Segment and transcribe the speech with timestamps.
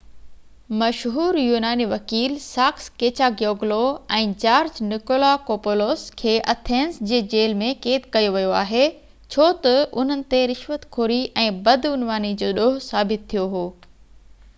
[0.77, 3.77] مشهور يوناني وڪيل ساڪس ڪيچاگيوگلو
[4.21, 8.81] ۽ جارج نڪولاڪوپولوس کي ايٿنز جي جيل ۾ قيد ڪيو ويو آهي
[9.37, 13.65] ڇو تہ انهن تي رشوت خوري ۽ بدعنواني جو ڏوه ثابت ٿيو هو